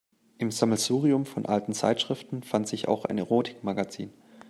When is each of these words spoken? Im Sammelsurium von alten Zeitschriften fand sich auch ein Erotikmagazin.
Im 0.39 0.49
Sammelsurium 0.49 1.27
von 1.27 1.45
alten 1.45 1.73
Zeitschriften 1.73 2.41
fand 2.41 2.67
sich 2.67 2.87
auch 2.87 3.05
ein 3.05 3.19
Erotikmagazin. 3.19 4.11